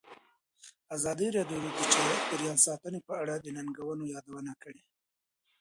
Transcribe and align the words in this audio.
ازادي 0.95 1.27
راډیو 1.37 1.59
د 1.63 1.67
چاپیریال 1.93 2.57
ساتنه 2.67 2.99
په 3.07 3.13
اړه 3.21 3.35
د 3.39 3.47
ننګونو 3.57 4.03
یادونه 4.13 4.51
کړې. 4.61 4.81